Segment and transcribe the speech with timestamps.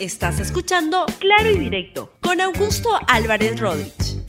[0.00, 4.22] Estás escuchando Claro y Directo con Augusto Álvarez Rodríguez.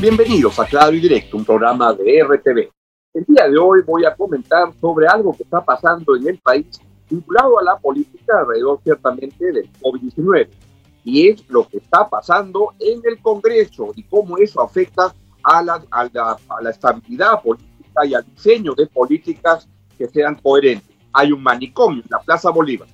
[0.00, 2.70] Bienvenidos a Claro y Directo, un programa de RTV.
[3.12, 6.80] El día de hoy voy a comentar sobre algo que está pasando en el país
[7.10, 10.48] vinculado a la política alrededor ciertamente del COVID-19
[11.04, 15.84] y es lo que está pasando en el Congreso y cómo eso afecta a la,
[15.90, 20.96] a la, a la estabilidad política y al diseño de políticas que sean coherentes.
[21.12, 22.88] Hay un manicomio en la Plaza Bolívar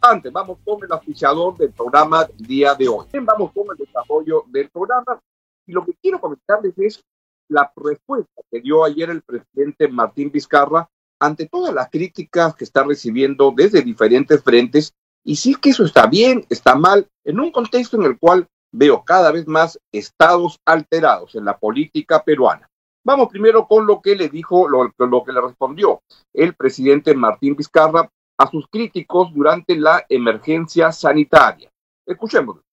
[0.00, 3.06] antes, vamos con el oficiador del programa del día de hoy.
[3.12, 5.20] Vamos con el desarrollo del programa.
[5.66, 7.04] Y lo que quiero comentarles es
[7.48, 12.82] la respuesta que dio ayer el presidente Martín Vizcarra ante todas las críticas que está
[12.82, 14.94] recibiendo desde diferentes frentes.
[15.22, 18.46] Y si es que eso está bien, está mal, en un contexto en el cual
[18.72, 22.68] veo cada vez más estados alterados en la política peruana.
[23.04, 27.56] Vamos primero con lo que le dijo, lo, lo que le respondió el presidente Martín
[27.56, 31.70] Vizcarra a sus críticos durante la emergencia sanitaria.
[32.06, 32.64] Escuchémoslo.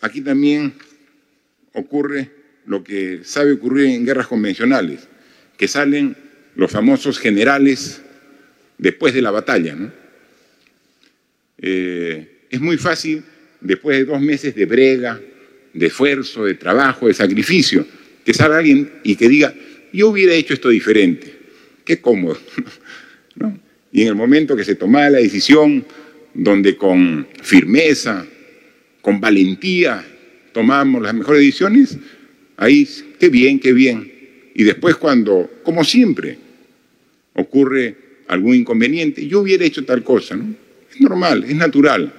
[0.00, 0.72] Aquí también
[1.74, 2.30] ocurre
[2.64, 5.06] lo que sabe ocurrir en guerras convencionales,
[5.58, 6.16] que salen
[6.54, 8.02] los famosos generales
[8.78, 9.76] después de la batalla.
[11.58, 13.22] Eh, es muy fácil,
[13.60, 15.20] después de dos meses de brega,
[15.74, 17.86] de esfuerzo, de trabajo, de sacrificio,
[18.24, 19.54] que salga alguien y que diga,
[19.92, 21.38] yo hubiera hecho esto diferente.
[21.84, 22.38] Qué cómodo.
[23.34, 23.65] ¿no?
[23.96, 25.82] Y en el momento que se tomaba la decisión,
[26.34, 28.26] donde con firmeza,
[29.00, 30.04] con valentía
[30.52, 31.96] tomamos las mejores decisiones,
[32.58, 32.86] ahí,
[33.18, 34.12] qué bien, qué bien.
[34.54, 36.36] Y después cuando, como siempre,
[37.32, 37.96] ocurre
[38.28, 40.54] algún inconveniente, yo hubiera hecho tal cosa, ¿no?
[40.92, 42.12] Es normal, es natural.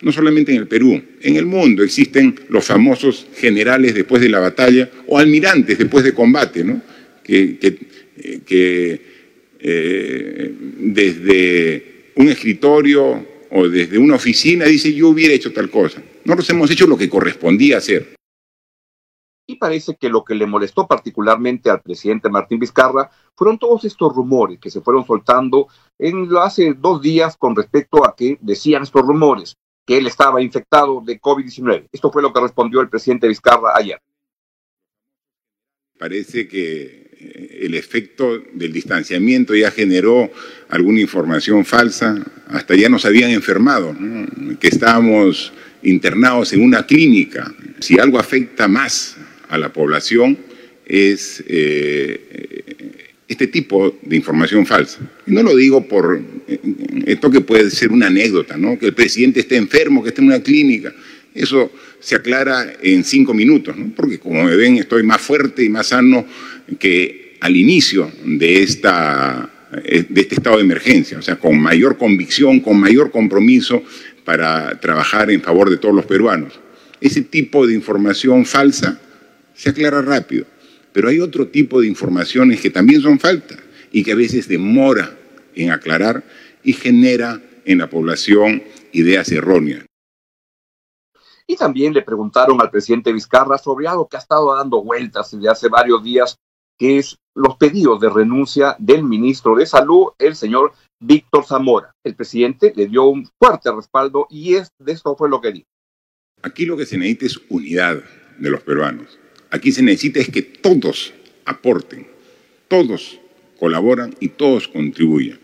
[0.00, 4.38] No solamente en el Perú, en el mundo existen los famosos generales después de la
[4.38, 6.80] batalla o almirantes después de combate, ¿no?
[7.22, 9.11] que, que, que
[9.64, 16.02] eh, desde un escritorio o desde una oficina dice yo hubiera hecho tal cosa.
[16.24, 18.14] Nosotros hemos hecho lo que correspondía hacer.
[19.46, 24.14] Y parece que lo que le molestó particularmente al presidente Martín Vizcarra fueron todos estos
[24.14, 25.68] rumores que se fueron soltando
[25.98, 29.56] en hace dos días con respecto a que decían estos rumores
[29.86, 31.88] que él estaba infectado de COVID-19.
[31.92, 34.00] Esto fue lo que respondió el presidente Vizcarra ayer.
[35.98, 37.11] Parece que
[37.60, 40.30] el efecto del distanciamiento ya generó
[40.68, 43.96] alguna información falsa, hasta ya nos habían enfermado,
[44.60, 45.52] que estábamos
[45.82, 47.52] internados en una clínica.
[47.80, 49.16] Si algo afecta más
[49.48, 50.38] a la población
[50.86, 52.72] es eh,
[53.28, 54.98] este tipo de información falsa.
[55.26, 56.20] Y no lo digo por
[57.06, 58.78] esto que puede ser una anécdota, ¿no?
[58.78, 60.92] que el presidente esté enfermo, que esté en una clínica.
[61.34, 65.88] Eso se aclara en cinco minutos, porque como me ven estoy más fuerte y más
[65.88, 66.26] sano
[66.78, 72.60] que al inicio de, esta, de este estado de emergencia, o sea, con mayor convicción,
[72.60, 73.82] con mayor compromiso
[74.24, 76.60] para trabajar en favor de todos los peruanos.
[77.00, 79.00] Ese tipo de información falsa
[79.54, 80.46] se aclara rápido,
[80.92, 83.58] pero hay otro tipo de informaciones que también son faltas
[83.90, 85.16] y que a veces demora
[85.54, 86.24] en aclarar
[86.62, 88.62] y genera en la población
[88.92, 89.84] ideas erróneas.
[91.46, 95.48] Y también le preguntaron al presidente Vizcarra sobre algo que ha estado dando vueltas desde
[95.48, 96.38] hace varios días,
[96.78, 101.94] que es los pedidos de renuncia del ministro de Salud, el señor Víctor Zamora.
[102.04, 105.66] El presidente le dio un fuerte respaldo y es, de esto fue lo que dijo.
[106.42, 108.02] Aquí lo que se necesita es unidad
[108.38, 109.18] de los peruanos.
[109.50, 111.12] Aquí se necesita es que todos
[111.44, 112.06] aporten,
[112.68, 113.18] todos
[113.58, 115.38] colaboran y todos contribuyan.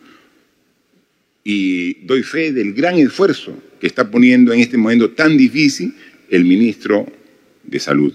[1.44, 5.94] Y doy fe del gran esfuerzo que está poniendo en este momento tan difícil
[6.30, 7.06] el ministro
[7.62, 8.14] de Salud.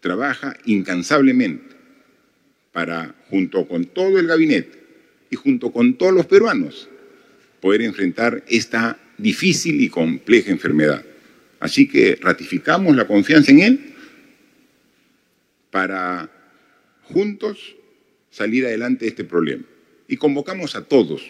[0.00, 1.76] Trabaja incansablemente
[2.72, 4.78] para, junto con todo el gabinete
[5.30, 6.88] y junto con todos los peruanos,
[7.60, 11.04] poder enfrentar esta difícil y compleja enfermedad.
[11.60, 13.94] Así que ratificamos la confianza en él
[15.70, 16.30] para
[17.02, 17.74] juntos
[18.30, 19.64] salir adelante de este problema.
[20.06, 21.22] Y convocamos a todos.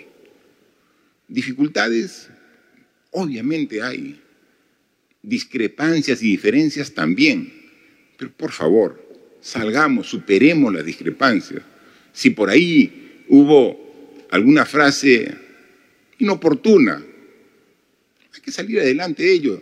[1.29, 2.31] Dificultades
[3.11, 4.21] Obviamente hay
[5.23, 7.53] discrepancias y diferencias también,
[8.19, 9.01] pero por favor,
[9.41, 11.63] salgamos, superemos las discrepancias.
[12.13, 13.79] Si por ahí hubo
[14.31, 15.39] alguna frase
[16.19, 19.61] inoportuna, hay que salir adelante de ello.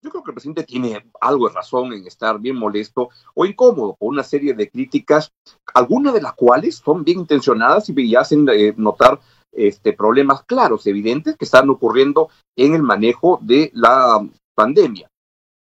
[0.00, 3.94] Yo creo que el presidente tiene algo de razón en estar bien molesto o incómodo
[3.94, 5.30] por una serie de críticas,
[5.74, 9.20] algunas de las cuales son bien intencionadas y hacen eh, notar
[9.52, 15.11] este, problemas claros, evidentes, que están ocurriendo en el manejo de la pandemia.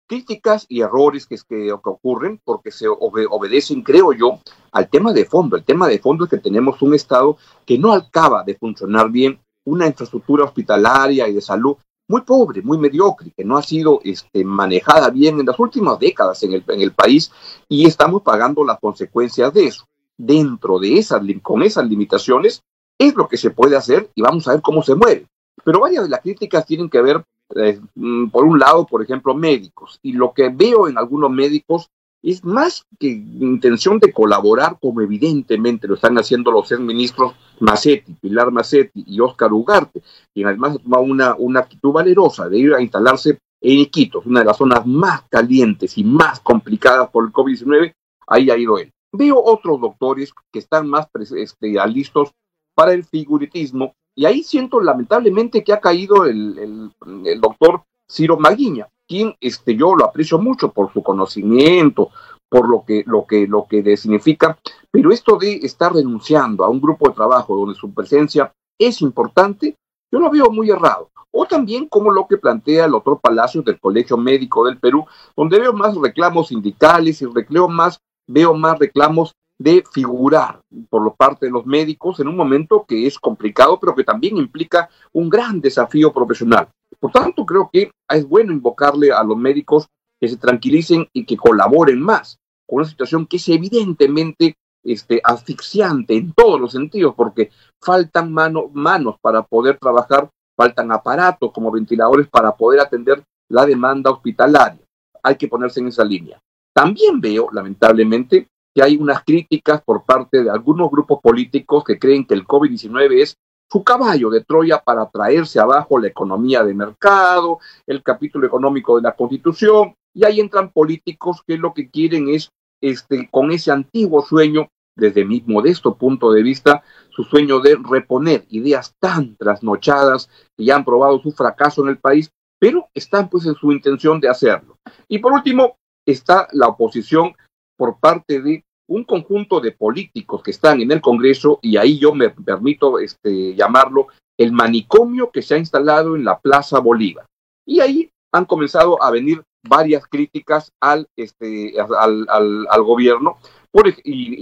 [0.10, 4.40] Críticas y errores que, que, ocurren porque se obedecen, creo yo,
[4.72, 5.56] al tema de fondo.
[5.56, 9.40] El tema de fondo es que tenemos un Estado que no acaba de funcionar bien
[9.66, 11.78] una infraestructura hospitalaria y de salud
[12.08, 16.42] muy pobre, muy mediocre, que no ha sido este, manejada bien en las últimas décadas
[16.42, 17.32] en el, en el país
[17.68, 19.86] y estamos pagando las consecuencias de eso.
[20.18, 22.64] Dentro de esas, con esas limitaciones,
[22.98, 25.28] es lo que se puede hacer y vamos a ver cómo se muere.
[25.64, 27.24] Pero varias de las críticas tienen que ver,
[27.56, 30.00] eh, mm, por un lado, por ejemplo, médicos.
[30.02, 31.90] Y lo que veo en algunos médicos
[32.22, 38.14] es más que intención de colaborar, como evidentemente lo están haciendo los ex ministros Macetti,
[38.14, 40.02] Pilar Macetti y Oscar Ugarte,
[40.34, 44.40] quien además ha tomado una, una actitud valerosa de ir a instalarse en Iquitos, una
[44.40, 47.94] de las zonas más calientes y más complicadas por el COVID-19,
[48.28, 48.92] ahí ha ido él.
[49.12, 52.32] Veo otros doctores que están más este, listos
[52.76, 56.92] para el figuritismo, y ahí siento lamentablemente que ha caído el,
[57.24, 62.10] el doctor Ciro Maguiña, quien este, yo lo aprecio mucho por su conocimiento,
[62.50, 64.60] por lo que, lo que, lo que significa,
[64.92, 69.78] pero esto de estar renunciando a un grupo de trabajo donde su presencia es importante,
[70.12, 71.10] yo lo veo muy errado.
[71.32, 75.06] O también como lo que plantea el otro Palacio del Colegio Médico del Perú,
[75.38, 81.46] donde veo más reclamos sindicales y veo más, veo más reclamos de figurar por parte
[81.46, 85.60] de los médicos en un momento que es complicado, pero que también implica un gran
[85.60, 86.70] desafío profesional.
[87.00, 89.88] Por tanto, creo que es bueno invocarle a los médicos
[90.20, 96.16] que se tranquilicen y que colaboren más con una situación que es evidentemente este, asfixiante
[96.16, 97.52] en todos los sentidos, porque
[97.82, 104.82] faltan manos para poder trabajar, faltan aparatos como ventiladores para poder atender la demanda hospitalaria.
[105.22, 106.40] Hay que ponerse en esa línea.
[106.74, 108.48] También veo, lamentablemente,
[108.82, 113.36] hay unas críticas por parte de algunos grupos políticos que creen que el COVID-19 es
[113.72, 119.04] su caballo de Troya para traerse abajo la economía de mercado, el capítulo económico de
[119.04, 122.50] la Constitución, y ahí entran políticos que lo que quieren es,
[122.82, 128.46] este, con ese antiguo sueño, desde mi modesto punto de vista, su sueño de reponer
[128.50, 133.46] ideas tan trasnochadas que ya han probado su fracaso en el país, pero están pues
[133.46, 134.78] en su intención de hacerlo.
[135.08, 137.34] Y por último, está la oposición
[137.78, 142.14] por parte de un conjunto de políticos que están en el Congreso, y ahí yo
[142.14, 144.08] me permito este, llamarlo
[144.38, 147.26] el manicomio que se ha instalado en la Plaza Bolívar.
[147.66, 153.38] Y ahí han comenzado a venir varias críticas al, este, al, gobierno
[153.72, 153.94] por, y,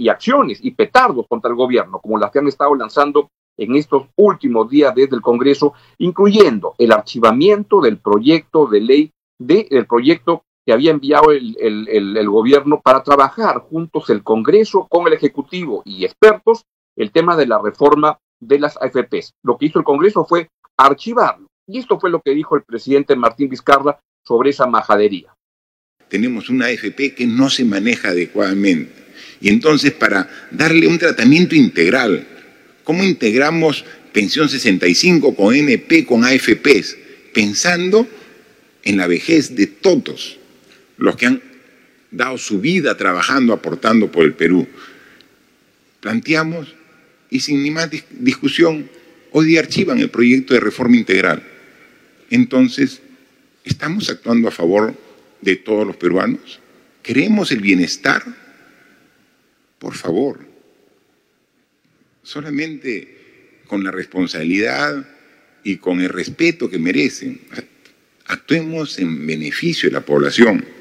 [0.02, 3.28] y, acciones y petardos contra el gobierno, como las que han estado lanzando
[3.58, 9.66] en estos últimos días desde el Congreso, incluyendo el archivamiento del proyecto de ley, de,
[9.68, 15.82] del proyecto que había enviado el, gobierno para trabajar juntos el Congreso con el Ejecutivo
[15.86, 19.32] y expertos el tema de la reforma de las AFPs.
[19.42, 21.46] Lo que hizo el Congreso fue archivarlo.
[21.66, 25.32] Y esto fue lo que dijo el presidente Martín Vizcarra sobre esa majadería.
[26.10, 28.92] Tenemos una AFP que no se maneja adecuadamente.
[29.40, 32.28] Y entonces para darle un tratamiento integral,
[32.84, 36.94] ¿cómo integramos pensión 65 con NP, con AFPs?
[37.32, 38.06] Pensando
[38.84, 40.38] en la vejez de todos
[40.98, 41.42] los que han
[42.10, 44.66] dado su vida trabajando, aportando por el Perú.
[46.00, 46.74] Planteamos,
[47.30, 48.88] y sin ni más discusión,
[49.32, 51.42] hoy día archivan el proyecto de reforma integral.
[52.30, 53.00] Entonces,
[53.64, 54.94] ¿estamos actuando a favor
[55.40, 56.60] de todos los peruanos?
[57.02, 58.22] ¿Queremos el bienestar?
[59.78, 60.40] Por favor,
[62.22, 65.06] solamente con la responsabilidad
[65.62, 67.40] y con el respeto que merecen,
[68.26, 70.77] actuemos en beneficio de la población.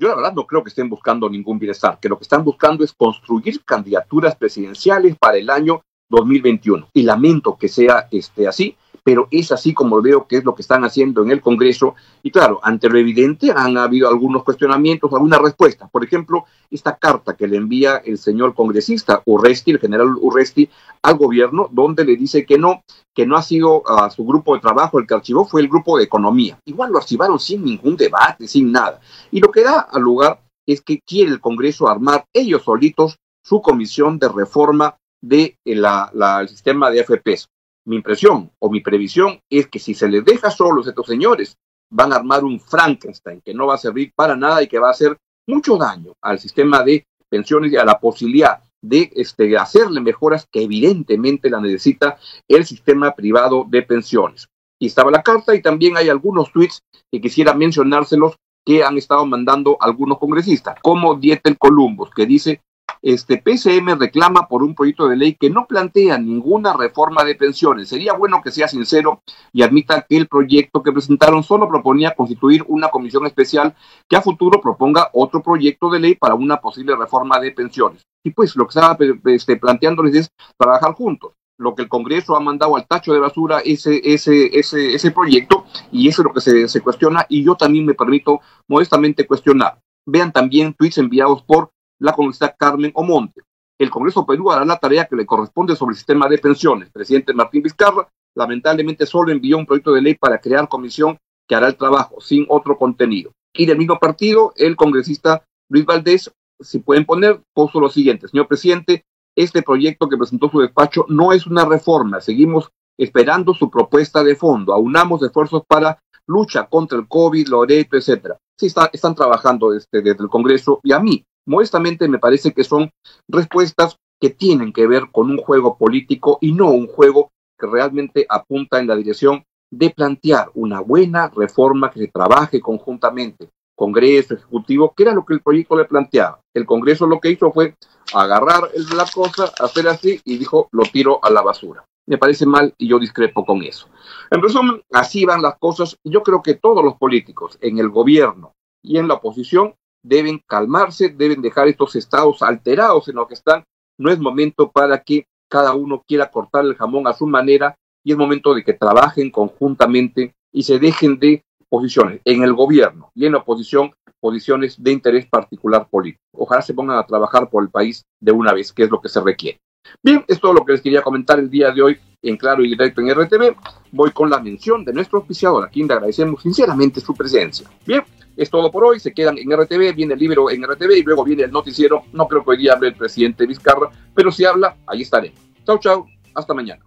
[0.00, 2.82] Yo la verdad no creo que estén buscando ningún bienestar, que lo que están buscando
[2.82, 6.88] es construir candidaturas presidenciales para el año 2021.
[6.94, 10.62] Y lamento que sea este, así, pero es así como veo que es lo que
[10.62, 11.94] están haciendo en el Congreso.
[12.22, 15.90] Y claro, ante lo evidente han habido algunos cuestionamientos, algunas respuestas.
[15.90, 20.68] Por ejemplo, esta carta que le envía el señor congresista Urresti, el general Urresti,
[21.02, 22.82] al gobierno, donde le dice que no,
[23.14, 25.98] que no ha sido a su grupo de trabajo el que archivó, fue el grupo
[25.98, 26.58] de economía.
[26.64, 29.00] Igual lo archivaron sin ningún debate, sin nada.
[29.30, 33.62] Y lo que da al lugar es que quiere el Congreso armar ellos solitos su
[33.62, 37.48] comisión de reforma del de la, sistema de FPs
[37.86, 41.56] mi impresión o mi previsión es que si se les deja solos a estos señores,
[41.90, 44.88] van a armar un Frankenstein que no va a servir para nada y que va
[44.88, 50.00] a hacer mucho daño al sistema de pensiones y a la posibilidad de este, hacerle
[50.00, 52.18] mejoras que evidentemente la necesita
[52.48, 54.48] el sistema privado de pensiones.
[54.78, 59.26] Y estaba la carta y también hay algunos tweets que quisiera mencionárselos que han estado
[59.26, 62.62] mandando algunos congresistas, como Dieter Columbus, que dice
[63.02, 67.88] este PCM reclama por un proyecto de ley que no plantea ninguna reforma de pensiones.
[67.88, 72.64] Sería bueno que sea sincero y admita que el proyecto que presentaron solo proponía constituir
[72.68, 73.74] una comisión especial
[74.08, 78.02] que a futuro proponga otro proyecto de ley para una posible reforma de pensiones.
[78.24, 81.32] Y pues lo que estaba este, planteándoles es trabajar juntos.
[81.58, 85.66] lo que el Congreso ha mandado al tacho de basura ese, ese, ese, ese proyecto
[85.92, 89.78] y eso es lo que se, se cuestiona y yo también me permito modestamente cuestionar.
[90.06, 91.70] Vean también tweets enviados por
[92.00, 93.42] la congresista Carmen Omonte.
[93.78, 96.90] El Congreso Perú hará la tarea que le corresponde sobre el sistema de pensiones.
[96.90, 101.68] Presidente Martín Vizcarra lamentablemente solo envió un proyecto de ley para crear comisión que hará
[101.68, 103.32] el trabajo sin otro contenido.
[103.52, 106.30] Y del mismo partido, el congresista Luis Valdés,
[106.60, 109.04] si pueden poner, puso lo siguiente, señor presidente,
[109.34, 114.36] este proyecto que presentó su despacho no es una reforma, seguimos esperando su propuesta de
[114.36, 118.36] fondo, aunamos esfuerzos para lucha contra el COVID, Loreto, etcétera.
[118.58, 122.90] Sí, están trabajando este, desde el Congreso y a mí, modestamente, me parece que son
[123.28, 128.24] respuestas que tienen que ver con un juego político y no un juego que realmente
[128.28, 134.92] apunta en la dirección de plantear una buena reforma que se trabaje conjuntamente, Congreso, Ejecutivo,
[134.94, 136.40] que era lo que el proyecto le planteaba.
[136.54, 137.74] El Congreso lo que hizo fue
[138.12, 141.84] agarrar la cosa, hacer así y dijo, lo tiro a la basura.
[142.06, 143.88] Me parece mal y yo discrepo con eso.
[144.30, 145.96] En resumen, así van las cosas.
[146.04, 148.52] Yo creo que todos los políticos en el gobierno
[148.82, 153.64] y en la oposición deben calmarse, deben dejar estos estados alterados en los que están.
[153.98, 158.12] No es momento para que cada uno quiera cortar el jamón a su manera y
[158.12, 163.26] es momento de que trabajen conjuntamente y se dejen de posiciones en el gobierno y
[163.26, 166.22] en la oposición, posiciones de interés particular político.
[166.32, 169.08] Ojalá se pongan a trabajar por el país de una vez, que es lo que
[169.08, 169.58] se requiere.
[170.02, 172.68] Bien, es todo lo que les quería comentar el día de hoy en Claro y
[172.68, 173.56] Directo en RTV.
[173.92, 177.68] Voy con la mención de nuestro oficiador, a quien le agradecemos sinceramente su presencia.
[177.86, 178.02] Bien,
[178.42, 179.00] es todo por hoy.
[179.00, 182.04] Se quedan en RTV, viene el libro en RTV y luego viene el noticiero.
[182.12, 185.32] No creo que hoy día hable el presidente Vizcarra, pero si habla, ahí estaré.
[185.66, 186.06] Chau, chau.
[186.34, 186.84] Hasta mañana.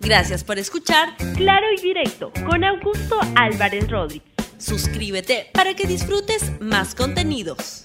[0.00, 4.28] Gracias por escuchar Claro y Directo con Augusto Álvarez Rodríguez.
[4.58, 7.84] Suscríbete para que disfrutes más contenidos.